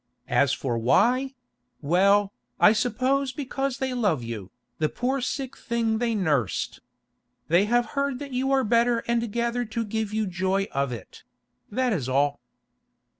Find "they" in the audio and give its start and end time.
3.77-3.93, 5.99-6.15, 7.49-7.65